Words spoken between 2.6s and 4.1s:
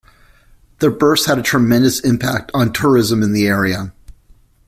tourism in the area.